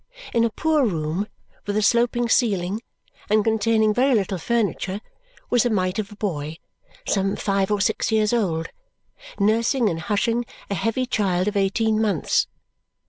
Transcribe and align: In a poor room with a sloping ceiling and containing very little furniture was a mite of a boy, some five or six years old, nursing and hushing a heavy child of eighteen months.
In 0.33 0.43
a 0.43 0.49
poor 0.49 0.83
room 0.83 1.27
with 1.67 1.77
a 1.77 1.83
sloping 1.83 2.27
ceiling 2.27 2.81
and 3.29 3.43
containing 3.43 3.93
very 3.93 4.15
little 4.15 4.39
furniture 4.39 4.99
was 5.51 5.63
a 5.63 5.69
mite 5.69 5.99
of 5.99 6.11
a 6.11 6.15
boy, 6.15 6.57
some 7.07 7.35
five 7.35 7.69
or 7.69 7.79
six 7.79 8.11
years 8.11 8.33
old, 8.33 8.69
nursing 9.39 9.89
and 9.91 9.99
hushing 9.99 10.43
a 10.71 10.73
heavy 10.73 11.05
child 11.05 11.47
of 11.47 11.55
eighteen 11.55 12.01
months. 12.01 12.47